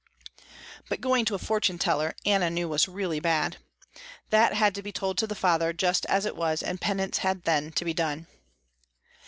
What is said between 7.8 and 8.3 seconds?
be done.